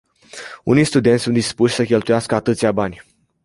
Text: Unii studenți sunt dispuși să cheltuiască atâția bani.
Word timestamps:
Unii 0.63 0.83
studenți 0.83 1.21
sunt 1.23 1.33
dispuși 1.35 1.75
să 1.75 1.83
cheltuiască 1.85 2.35
atâția 2.35 2.71
bani. 2.71 3.01